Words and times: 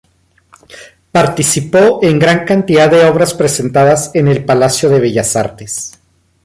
Participó 1.11 1.99
en 2.01 2.17
gran 2.17 2.43
cantidad 2.43 2.89
de 2.89 3.05
obras 3.05 3.35
presentadas 3.35 4.09
en 4.15 4.29
el 4.29 4.43
Palacio 4.43 4.89
de 4.89 4.99
Bellas 4.99 5.35
Artes. 5.35 5.99